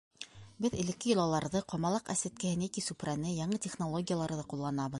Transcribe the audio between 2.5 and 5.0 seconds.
йәки сүпрәне, яңы технологияларҙы ҡулланабыҙ.